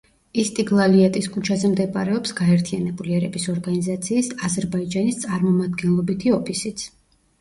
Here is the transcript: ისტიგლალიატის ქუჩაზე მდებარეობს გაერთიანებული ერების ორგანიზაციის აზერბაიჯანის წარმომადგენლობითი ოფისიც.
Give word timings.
ისტიგლალიატის 0.43 1.27
ქუჩაზე 1.33 1.69
მდებარეობს 1.73 2.33
გაერთიანებული 2.41 3.15
ერების 3.19 3.45
ორგანიზაციის 3.55 4.31
აზერბაიჯანის 4.49 5.21
წარმომადგენლობითი 5.27 6.35
ოფისიც. 6.41 6.89